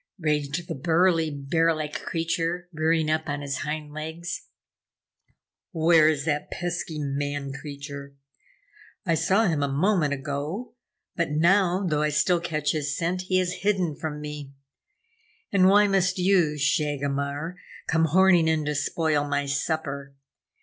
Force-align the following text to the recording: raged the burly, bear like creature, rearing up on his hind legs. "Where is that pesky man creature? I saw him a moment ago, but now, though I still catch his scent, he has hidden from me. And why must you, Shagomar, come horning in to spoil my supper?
raged 0.17 0.67
the 0.67 0.73
burly, 0.73 1.29
bear 1.29 1.75
like 1.75 1.93
creature, 2.03 2.67
rearing 2.73 3.07
up 3.07 3.29
on 3.29 3.41
his 3.41 3.57
hind 3.57 3.93
legs. 3.93 4.47
"Where 5.73 6.09
is 6.09 6.25
that 6.25 6.49
pesky 6.49 6.97
man 6.97 7.53
creature? 7.53 8.15
I 9.05 9.13
saw 9.13 9.45
him 9.45 9.61
a 9.61 9.67
moment 9.67 10.15
ago, 10.15 10.73
but 11.15 11.29
now, 11.29 11.85
though 11.85 12.01
I 12.01 12.09
still 12.09 12.39
catch 12.39 12.71
his 12.71 12.97
scent, 12.97 13.25
he 13.27 13.37
has 13.37 13.61
hidden 13.61 13.95
from 13.95 14.19
me. 14.19 14.53
And 15.51 15.67
why 15.67 15.85
must 15.87 16.17
you, 16.17 16.57
Shagomar, 16.57 17.57
come 17.85 18.05
horning 18.05 18.47
in 18.47 18.65
to 18.65 18.73
spoil 18.73 19.27
my 19.27 19.45
supper? 19.45 20.15